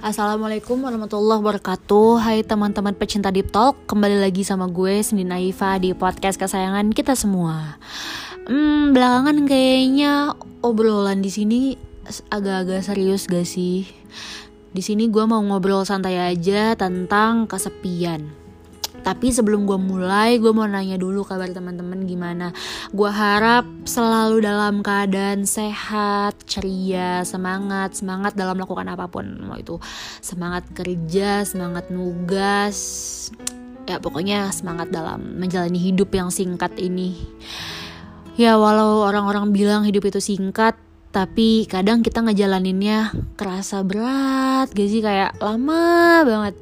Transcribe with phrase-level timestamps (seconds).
[0.00, 2.24] Assalamualaikum warahmatullahi wabarakatuh.
[2.24, 7.12] Hai teman-teman pecinta Deep Talk Kembali lagi sama gue Cindy Naifa di podcast kesayangan kita
[7.12, 7.76] semua.
[8.48, 10.32] Hmm, belakangan kayaknya
[10.64, 11.60] obrolan di sini
[12.32, 13.84] agak-agak serius gak sih?
[14.72, 18.24] Di sini gue mau ngobrol santai aja tentang kesepian
[19.00, 22.52] tapi sebelum gue mulai, gue mau nanya dulu kabar teman-teman gimana.
[22.92, 29.24] Gue harap selalu dalam keadaan sehat, ceria, semangat, semangat dalam melakukan apa pun.
[29.44, 29.80] Mau itu
[30.20, 32.78] semangat kerja, semangat nugas,
[33.88, 37.16] ya pokoknya semangat dalam menjalani hidup yang singkat ini.
[38.36, 40.76] Ya walau orang-orang bilang hidup itu singkat,
[41.10, 46.54] tapi kadang kita ngejalaninnya kerasa berat, gak sih kayak lama banget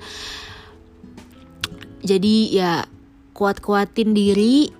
[2.09, 2.73] jadi ya
[3.37, 4.73] kuat-kuatin diri.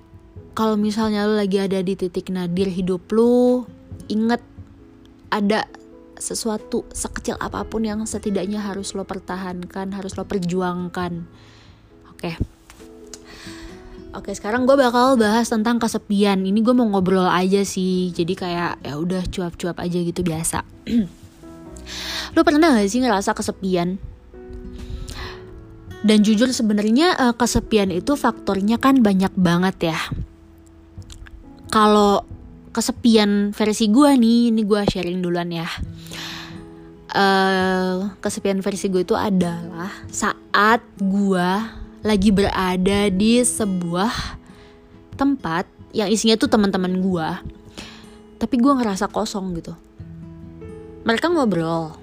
[0.57, 3.69] Kalau misalnya lo lagi ada di titik nadir hidup lo
[4.11, 4.43] inget
[5.31, 5.69] ada
[6.19, 11.29] sesuatu sekecil apa pun yang setidaknya harus lo pertahankan harus lo perjuangkan.
[12.11, 12.35] Oke.
[14.19, 16.43] Oke sekarang gue bakal bahas tentang kesepian.
[16.43, 18.11] Ini gue mau ngobrol aja sih.
[18.11, 20.67] Jadi kayak ya udah cuap-cuap aja gitu biasa.
[22.35, 24.18] Lo pernah gak sih ngerasa kesepian?
[25.99, 29.99] Dan jujur sebenarnya uh, kesepian itu faktornya kan banyak banget ya.
[31.69, 32.23] Kalau
[32.71, 35.69] kesepian versi gue nih, ini gue sharing duluan ya.
[37.09, 41.49] Uh, kesepian versi gue itu adalah saat gue
[42.05, 44.39] lagi berada di sebuah
[45.19, 47.29] tempat yang isinya tuh teman-teman gue,
[48.39, 49.75] tapi gue ngerasa kosong gitu.
[51.03, 51.97] Mereka ngobrol,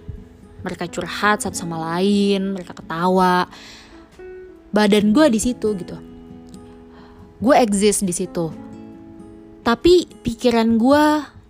[0.66, 3.45] mereka curhat satu sama lain, mereka ketawa,
[4.75, 5.95] badan gue di situ gitu.
[7.39, 8.51] Gue exist di situ.
[9.63, 11.03] Tapi pikiran gue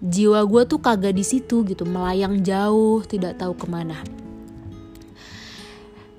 [0.06, 1.90] jiwa gue tuh kagak di situ gitu.
[1.90, 3.98] Melayang jauh tidak tahu ke mana.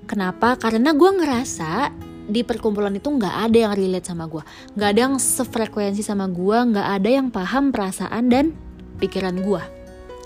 [0.03, 0.59] Kenapa?
[0.59, 1.95] Karena gue ngerasa
[2.27, 4.43] di perkumpulan itu nggak ada yang relate sama gue
[4.75, 8.51] nggak ada yang sefrekuensi sama gue nggak ada yang paham perasaan dan
[8.99, 9.63] pikiran gue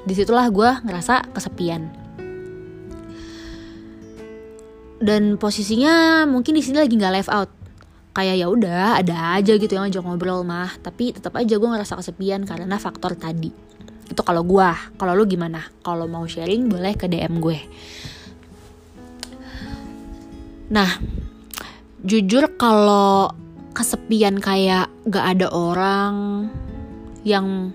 [0.10, 2.01] di situlah gue ngerasa kesepian
[5.02, 7.50] dan posisinya mungkin di sini lagi nggak live out.
[8.12, 10.78] Kayak ya udah ada aja gitu yang ngajak ngobrol mah.
[10.80, 13.50] Tapi tetap aja gue ngerasa kesepian karena faktor tadi.
[14.06, 14.70] Itu kalau gue
[15.02, 15.66] kalau lu gimana?
[15.82, 17.60] Kalau mau sharing boleh ke dm gue.
[20.70, 21.02] Nah
[22.06, 23.34] jujur kalau
[23.72, 26.46] kesepian kayak gak ada orang
[27.24, 27.72] yang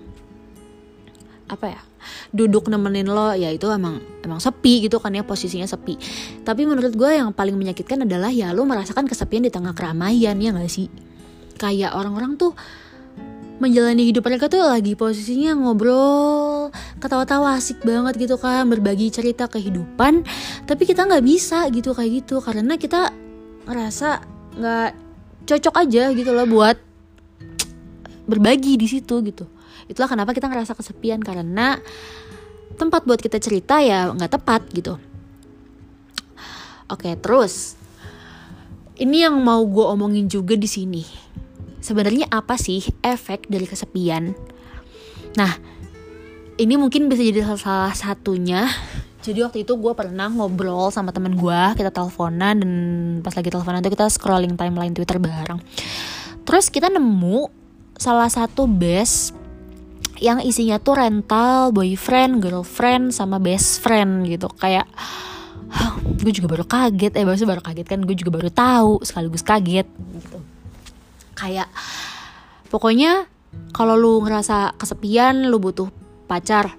[1.47, 1.81] apa ya
[2.31, 5.99] duduk nemenin lo ya itu emang emang sepi gitu kan ya posisinya sepi.
[6.43, 10.49] Tapi menurut gue yang paling menyakitkan adalah ya lo merasakan kesepian di tengah keramaian ya
[10.51, 10.87] gak sih?
[11.57, 12.53] Kayak orang-orang tuh
[13.57, 16.69] menjalani hidup mereka tuh lagi posisinya ngobrol
[17.01, 20.21] ketawa-tawa asik banget gitu kan berbagi cerita kehidupan
[20.69, 23.09] tapi kita nggak bisa gitu kayak gitu karena kita
[23.65, 24.21] ngerasa
[24.61, 24.89] nggak
[25.49, 26.77] cocok aja gitu loh buat
[28.29, 29.49] berbagi di situ gitu
[29.87, 31.79] itulah kenapa kita ngerasa kesepian karena
[32.77, 34.99] tempat buat kita cerita ya nggak tepat gitu.
[36.87, 37.75] Oke terus
[38.97, 41.03] ini yang mau gue omongin juga di sini.
[41.79, 44.35] Sebenarnya apa sih efek dari kesepian?
[45.39, 45.53] Nah
[46.57, 48.65] ini mungkin bisa jadi salah satunya.
[49.21, 52.71] Jadi waktu itu gue pernah ngobrol sama temen gue kita teleponan dan
[53.21, 55.61] pas lagi teleponan itu kita scrolling timeline twitter bareng.
[56.47, 57.51] Terus kita nemu
[57.99, 59.36] salah satu best
[60.17, 64.49] yang isinya tuh rental boyfriend girlfriend sama best friend gitu.
[64.57, 64.89] Kayak
[65.69, 67.13] huh, gue juga baru kaget.
[67.17, 70.39] Eh maksudnya baru kaget kan gue juga baru tahu sekaligus kaget gitu.
[71.37, 71.69] Kayak
[72.73, 73.29] pokoknya
[73.73, 75.89] kalau lu ngerasa kesepian lu butuh
[76.27, 76.75] pacar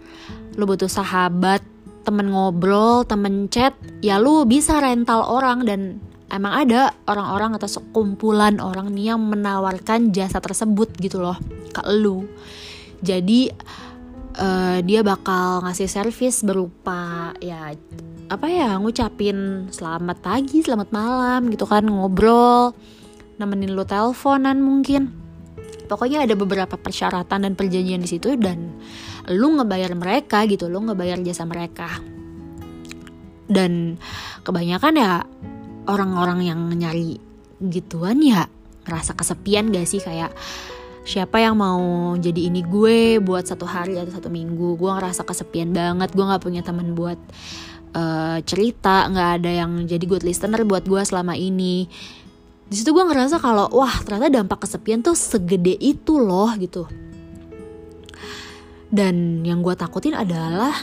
[0.58, 1.62] lu butuh sahabat
[2.02, 3.72] temen ngobrol temen chat
[4.02, 5.62] ya lu bisa rental orang.
[5.62, 11.38] Dan emang ada orang-orang atau sekumpulan orang nih yang menawarkan jasa tersebut gitu loh
[11.72, 12.28] ke lu
[13.04, 13.52] jadi
[14.38, 17.74] uh, dia bakal ngasih servis berupa ya
[18.28, 22.76] apa ya ngucapin selamat pagi selamat malam gitu kan ngobrol
[23.38, 25.14] nemenin lu teleponan mungkin.
[25.88, 28.76] Pokoknya ada beberapa persyaratan dan perjanjian di situ dan
[29.32, 31.88] lu ngebayar mereka gitu lu ngebayar jasa mereka.
[33.48, 33.96] Dan
[34.44, 35.24] kebanyakan ya
[35.88, 37.16] orang-orang yang nyari
[37.72, 38.44] gituan ya
[38.84, 40.04] ngerasa kesepian gak sih?
[40.04, 40.36] Kayak
[41.08, 44.76] siapa yang mau jadi ini gue buat satu hari atau satu minggu.
[44.76, 46.12] Gue ngerasa kesepian banget.
[46.12, 47.16] Gue nggak punya teman buat
[47.96, 49.08] uh, cerita.
[49.08, 51.88] Nggak ada yang jadi good listener buat gue selama ini.
[52.68, 56.84] Di situ gue ngerasa kalau wah ternyata dampak kesepian tuh segede itu loh gitu.
[58.92, 60.76] Dan yang gue takutin adalah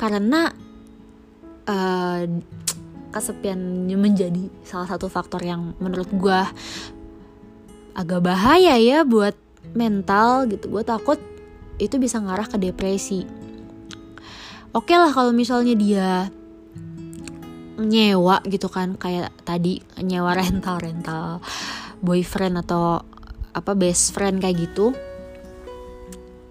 [0.00, 0.48] karena
[1.68, 2.24] uh,
[3.12, 3.60] kesepian
[3.92, 6.40] menjadi salah satu faktor yang menurut gue
[7.92, 10.70] agak bahaya ya buat mental gitu.
[10.70, 11.18] Gue takut
[11.80, 13.24] itu bisa ngarah ke depresi.
[14.70, 16.08] Oke okay lah kalau misalnya dia
[17.80, 21.40] nyewa gitu kan kayak tadi nyewa rental rental
[22.04, 23.02] boyfriend atau
[23.50, 24.94] apa best friend kayak gitu.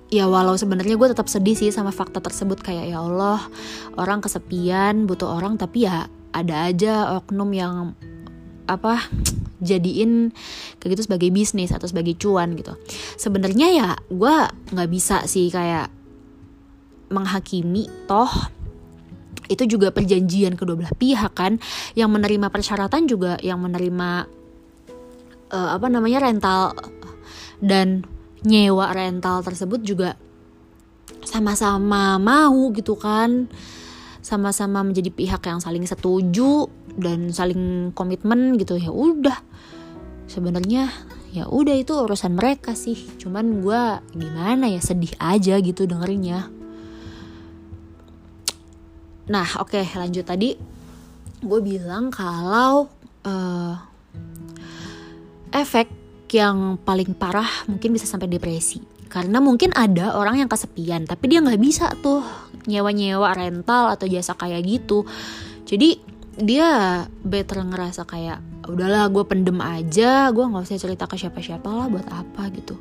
[0.10, 3.46] Ya walau sebenarnya gue tetap sedih sih sama fakta tersebut kayak ya Allah
[3.94, 7.94] orang kesepian butuh orang tapi ya ada aja oknum yang
[8.66, 9.06] apa
[9.60, 10.32] jadiin
[10.80, 12.76] kayak gitu sebagai bisnis atau sebagai cuan gitu.
[13.20, 14.36] Sebenarnya ya gue
[14.74, 15.92] nggak bisa sih kayak
[17.10, 18.30] menghakimi toh
[19.50, 21.58] itu juga perjanjian kedua belah pihak kan.
[21.98, 24.30] Yang menerima persyaratan juga yang menerima
[25.52, 26.78] uh, apa namanya rental
[27.60, 28.08] dan
[28.46, 30.16] nyewa rental tersebut juga
[31.26, 33.50] sama-sama mau gitu kan.
[34.20, 39.40] Sama-sama menjadi pihak yang saling setuju dan saling komitmen gitu ya udah.
[40.30, 40.92] Sebenarnya
[41.34, 42.98] ya udah itu urusan mereka sih.
[43.18, 43.82] Cuman gue
[44.14, 46.50] gimana ya sedih aja gitu dengerinnya.
[49.30, 50.58] Nah oke okay, lanjut tadi.
[51.40, 52.92] Gue bilang kalau
[53.26, 53.76] uh,
[55.54, 55.88] efek
[56.30, 58.82] yang paling parah mungkin bisa sampai depresi.
[59.10, 62.22] Karena mungkin ada orang yang kesepian tapi dia nggak bisa tuh
[62.70, 65.06] nyewa-nyewa rental atau jasa kayak gitu.
[65.66, 66.02] Jadi
[66.40, 68.40] dia better ngerasa kayak
[68.70, 72.76] udahlah gue pendem aja gue nggak usah cerita ke siapa-siapa lah buat apa gitu.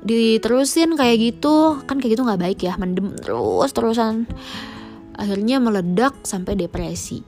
[0.00, 4.24] Diterusin kayak gitu kan kayak gitu nggak baik ya mendem terus terusan
[5.14, 7.20] akhirnya meledak sampai depresi.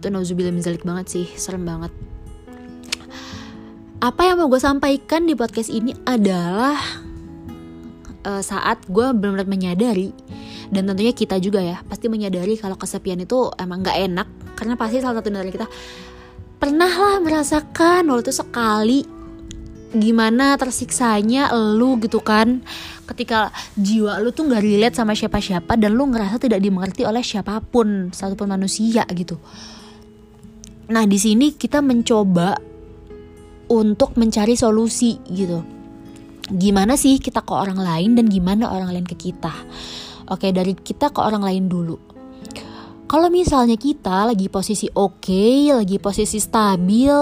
[0.00, 1.92] Itu nauzubillah minzalik banget sih serem banget.
[4.00, 6.76] Apa yang mau gue sampaikan di podcast ini adalah
[8.24, 10.12] uh, saat gue benar-benar menyadari
[10.72, 14.28] dan tentunya kita juga ya pasti menyadari kalau kesepian itu emang gak enak
[14.58, 15.66] karena pasti salah satu dari kita
[16.56, 19.00] pernah lah merasakan waktu itu sekali
[19.96, 22.60] gimana tersiksanya lu gitu kan
[23.06, 27.62] ketika jiwa lu tuh gak relate sama siapa-siapa dan lu ngerasa tidak dimengerti oleh siapa
[27.62, 29.38] pun satupun manusia gitu
[30.90, 32.76] nah di sini kita mencoba
[33.70, 35.62] untuk mencari solusi gitu.
[36.46, 39.50] Gimana sih kita ke orang lain dan gimana orang lain ke kita?
[40.26, 41.96] Oke, dari kita ke orang lain dulu.
[43.06, 47.14] Kalau misalnya kita lagi posisi oke, okay, lagi posisi stabil,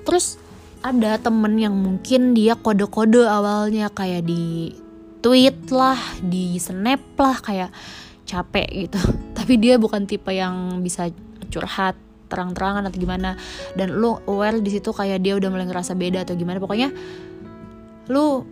[0.00, 0.40] terus
[0.80, 4.72] ada temen yang mungkin dia kode-kode awalnya kayak di
[5.20, 7.70] tweet lah, di snap lah kayak
[8.24, 9.00] capek gitu.
[9.36, 11.12] Tapi dia bukan tipe yang bisa
[11.52, 13.38] curhat terang-terangan atau gimana
[13.78, 16.90] dan lu aware di situ kayak dia udah mulai ngerasa beda atau gimana pokoknya
[18.10, 18.42] lu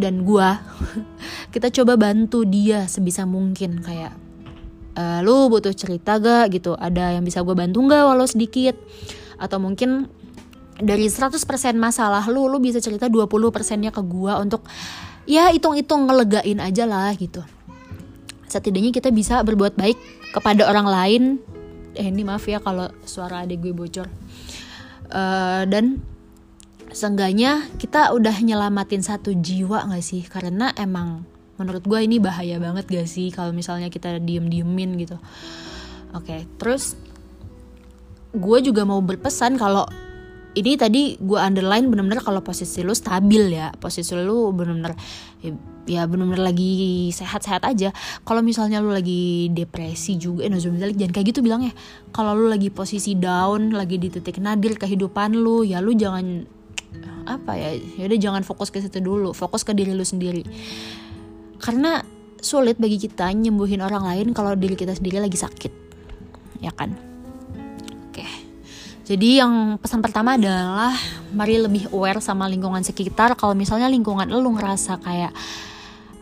[0.00, 0.64] dan gua
[1.54, 4.30] kita coba bantu dia sebisa mungkin kayak
[4.96, 6.54] e, lu butuh cerita gak?
[6.54, 6.74] Gitu.
[6.76, 8.02] Ada yang bisa gue bantu gak?
[8.06, 8.76] Walau sedikit.
[9.40, 10.10] Atau mungkin
[10.80, 11.36] dari 100%
[11.76, 14.64] masalah lu lu bisa cerita 20 persennya ke gua untuk
[15.28, 17.44] ya hitung-hitung ngelegain aja lah gitu.
[18.48, 19.98] Setidaknya kita bisa berbuat baik
[20.34, 21.22] kepada orang lain.
[21.94, 24.08] Eh ini maaf ya kalau suara adik gue bocor.
[25.10, 25.98] Uh, dan
[26.90, 30.22] seenggaknya kita udah nyelamatin satu jiwa gak sih?
[30.26, 31.24] Karena emang
[31.60, 35.16] menurut gue ini bahaya banget gak sih kalau misalnya kita diem diemin gitu?
[36.10, 36.98] Oke okay, terus
[38.30, 39.86] gue juga mau berpesan kalau
[40.50, 43.70] ini tadi gue underline bener-bener kalau posisi lu stabil ya.
[43.78, 44.98] Posisi lu bener-bener
[45.86, 47.94] ya, bener-bener lagi sehat-sehat aja.
[48.26, 51.72] Kalau misalnya lu lagi depresi juga eh jangan kayak gitu bilang ya
[52.10, 56.58] kalau lu lagi posisi down lagi di titik nadir kehidupan lu ya lu jangan
[57.26, 60.42] apa ya ya udah jangan fokus ke situ dulu fokus ke diri lu sendiri
[61.60, 62.02] karena
[62.40, 65.72] sulit bagi kita nyembuhin orang lain kalau diri kita sendiri lagi sakit
[66.64, 67.10] ya kan
[69.10, 70.94] jadi yang pesan pertama adalah
[71.34, 73.34] mari lebih aware sama lingkungan sekitar.
[73.34, 75.34] Kalau misalnya lingkungan lu ngerasa kayak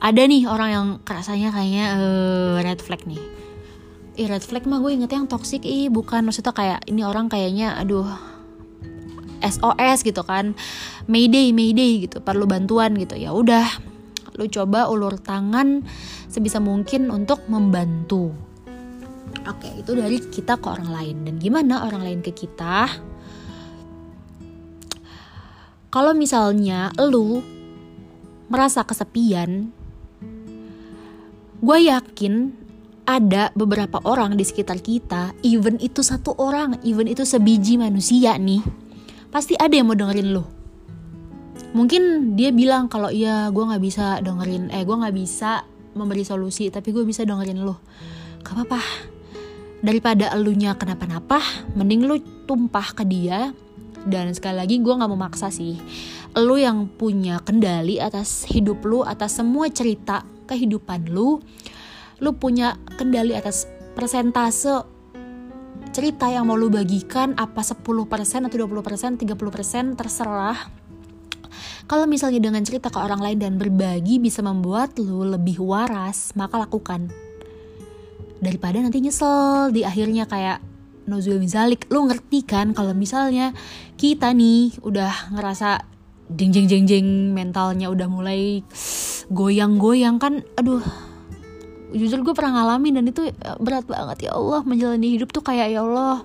[0.01, 3.21] ada nih orang yang rasanya kayaknya uh, red flag nih.
[4.17, 7.77] Ih red flag mah gue inget yang toxic ih bukan maksudnya kayak ini orang kayaknya
[7.77, 8.09] aduh
[9.41, 10.55] SOS gitu kan.
[11.11, 13.15] Mayday, mayday gitu, perlu bantuan gitu.
[13.15, 13.67] Ya udah,
[14.39, 15.83] lu coba ulur tangan
[16.29, 18.49] sebisa mungkin untuk membantu
[19.49, 21.17] Oke, itu dari kita ke orang lain.
[21.25, 22.85] Dan gimana orang lain ke kita?
[25.89, 27.41] Kalau misalnya lu
[28.53, 29.73] merasa kesepian,
[31.65, 32.53] gue yakin
[33.09, 38.61] ada beberapa orang di sekitar kita, even itu satu orang, even itu sebiji manusia nih,
[39.29, 40.45] pasti ada yang mau dengerin lu.
[41.77, 46.73] Mungkin dia bilang kalau iya gue nggak bisa dengerin, eh gue nggak bisa memberi solusi,
[46.73, 47.81] tapi gue bisa dengerin lo.
[48.41, 48.81] Gak apa-apa,
[49.83, 51.39] daripada elunya kenapa-napa
[51.79, 52.17] mending lu
[52.47, 53.55] tumpah ke dia
[54.07, 55.79] dan sekali lagi gue nggak mau maksa sih
[56.39, 61.39] lu yang punya kendali atas hidup lu atas semua cerita kehidupan lu
[62.19, 64.98] lu punya kendali atas persentase
[65.91, 67.83] cerita yang mau lu bagikan apa 10%
[68.47, 70.59] atau 20% 30% terserah.
[71.89, 76.61] Kalau misalnya dengan cerita ke orang lain dan berbagi bisa membuat lu lebih waras maka
[76.61, 77.09] lakukan.
[78.39, 80.61] Daripada nanti nyesel di akhirnya kayak
[81.09, 83.57] Nozul Mizalik lu ngerti kan kalau misalnya
[83.97, 85.81] kita nih udah ngerasa
[86.29, 88.61] jeng jeng jeng jeng mentalnya udah mulai
[89.33, 90.85] goyang-goyang kan aduh
[91.93, 94.29] jujur gue pernah ngalamin dan itu eh, berat banget.
[94.29, 96.25] Ya Allah menjalani hidup tuh kayak ya Allah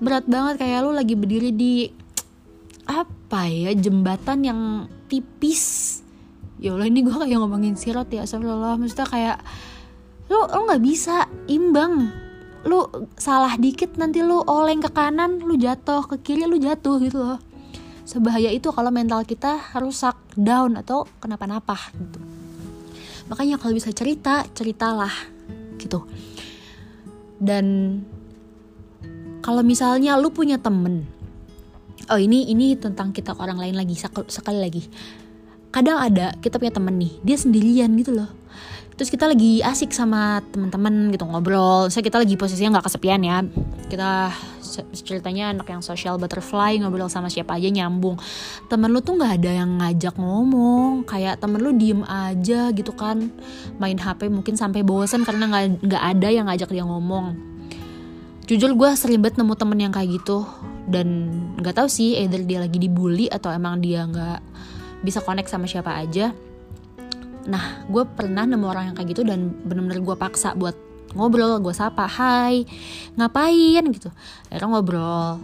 [0.00, 0.60] berat banget.
[0.60, 1.74] Kayak lu lagi berdiri di
[2.88, 4.60] apa ya jembatan yang
[5.10, 5.98] tipis.
[6.60, 8.80] Ya Allah ini gue kayak ngomongin sirot ya astagfirullah.
[8.80, 9.38] Maksudnya kayak
[10.32, 12.08] lu lu nggak bisa imbang.
[12.68, 12.84] Lu
[13.16, 16.04] salah dikit nanti lu oleng ke kanan lu jatuh.
[16.08, 17.40] Ke kiri lu jatuh gitu loh.
[18.04, 22.29] Sebahaya itu kalau mental kita rusak down atau kenapa-napa gitu
[23.30, 25.12] makanya kalau bisa cerita ceritalah
[25.78, 26.02] gitu.
[27.40, 27.96] Dan
[29.40, 31.08] kalau misalnya lu punya temen
[32.10, 33.94] oh ini ini tentang kita orang lain lagi
[34.28, 34.82] sekali lagi.
[35.70, 38.28] Kadang ada kita punya temen nih dia sendirian gitu loh.
[38.98, 41.88] Terus kita lagi asik sama teman-teman gitu ngobrol.
[41.88, 43.40] Saya kita lagi posisinya nggak kesepian ya.
[43.88, 44.28] Kita
[44.94, 48.16] ceritanya anak yang social butterfly ngobrol sama siapa aja nyambung.
[48.70, 53.28] Temen lu tuh nggak ada yang ngajak ngomong kayak temen lu diem aja gitu kan.
[53.82, 57.34] Main hp mungkin sampai bosen karena nggak nggak ada yang ngajak dia ngomong.
[58.50, 60.42] Jujur gue sering banget nemu temen yang kayak gitu.
[60.90, 64.40] Dan nggak tahu sih either dia lagi dibully atau emang dia nggak
[65.06, 66.34] bisa connect sama siapa aja.
[67.46, 71.74] Nah gue pernah nemu orang yang kayak gitu dan bener-bener gue paksa buat ngobrol gue
[71.74, 72.66] sapa hai
[73.18, 73.84] ngapain?
[73.90, 74.10] Gitu.
[74.50, 75.40] Akhirnya ngobrol.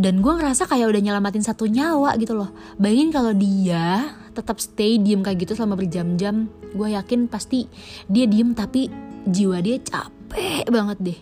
[0.00, 2.48] Dan gue ngerasa kayak udah nyelamatin satu nyawa gitu loh.
[2.78, 7.66] Bayangin kalau dia tetap stay diem kayak gitu selama berjam-jam gue yakin pasti
[8.06, 8.86] dia diem tapi
[9.26, 11.18] jiwa dia capek banget deh.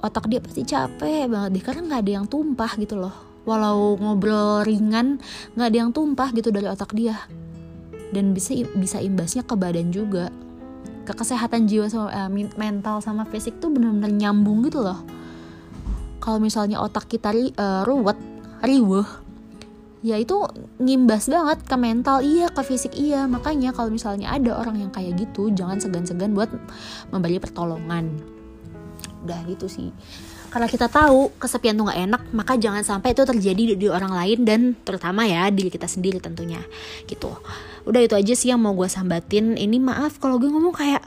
[0.00, 3.14] Otak dia pasti capek banget deh karena nggak ada yang tumpah gitu loh.
[3.44, 5.20] Walau ngobrol ringan
[5.54, 7.14] nggak ada yang tumpah gitu dari otak dia.
[8.08, 10.32] Dan bisa bisa imbasnya ke badan juga
[11.08, 12.28] ke kesehatan jiwa sama uh,
[12.60, 15.00] mental sama fisik tuh bener-bener nyambung gitu loh.
[16.20, 18.20] Kalau misalnya otak kita uh, ruwet
[18.60, 19.08] riweh
[19.98, 20.46] ya itu
[20.78, 23.24] ngimbas banget ke mental iya ke fisik iya.
[23.24, 26.52] Makanya kalau misalnya ada orang yang kayak gitu jangan segan-segan buat
[27.08, 28.12] memberi pertolongan.
[29.24, 29.88] Udah gitu sih
[30.48, 34.12] karena kita tahu kesepian tuh gak enak maka jangan sampai itu terjadi di, di orang
[34.12, 36.60] lain dan terutama ya diri kita sendiri tentunya
[37.04, 37.32] gitu.
[37.84, 39.56] Udah itu aja sih yang mau gue sambatin.
[39.56, 41.04] Ini maaf kalau gue ngomong kayak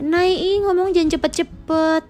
[0.00, 2.04] naik ngomong jangan cepet-cepet.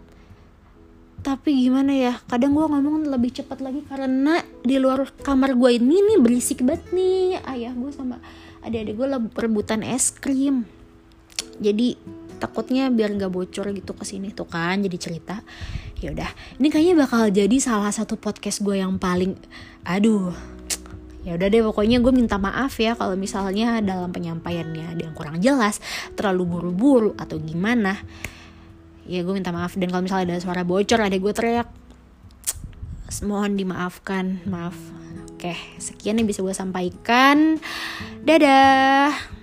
[1.23, 6.03] Tapi gimana ya kadang gue ngomong lebih cepat lagi karena di luar kamar gue ini
[6.03, 7.39] nih berisik banget nih.
[7.47, 8.19] Ayah gue sama
[8.63, 9.07] adik-adik gue
[9.39, 10.67] rebutan es krim.
[11.63, 11.95] Jadi
[12.43, 15.47] takutnya biar nggak bocor gitu ke sini tuh kan jadi cerita
[16.03, 19.39] ya udah ini kayaknya bakal jadi salah satu podcast gue yang paling
[19.87, 20.35] aduh
[21.23, 25.39] ya udah deh pokoknya gue minta maaf ya kalau misalnya dalam penyampaiannya ada yang kurang
[25.39, 25.79] jelas
[26.19, 27.95] terlalu buru-buru atau gimana.
[29.07, 29.79] Ya gue minta maaf.
[29.79, 31.71] Dan kalau misalnya ada suara bocor ada gue teriak
[33.29, 34.43] mohon dimaafkan.
[34.51, 34.75] Maaf.
[35.31, 37.63] Oke sekian yang bisa gue sampaikan.
[38.27, 39.42] Dadah